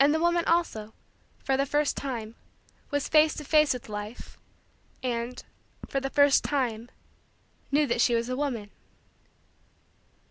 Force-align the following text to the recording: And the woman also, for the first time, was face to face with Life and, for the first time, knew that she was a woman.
And 0.00 0.14
the 0.14 0.20
woman 0.20 0.42
also, 0.46 0.94
for 1.44 1.58
the 1.58 1.66
first 1.66 1.98
time, 1.98 2.34
was 2.90 3.10
face 3.10 3.34
to 3.34 3.44
face 3.44 3.74
with 3.74 3.90
Life 3.90 4.38
and, 5.02 5.42
for 5.86 6.00
the 6.00 6.08
first 6.08 6.42
time, 6.42 6.90
knew 7.70 7.86
that 7.88 8.00
she 8.00 8.14
was 8.14 8.30
a 8.30 8.36
woman. 8.36 8.70